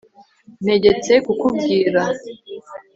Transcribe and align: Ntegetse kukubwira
Ntegetse 0.63 1.11
kukubwira 1.25 2.01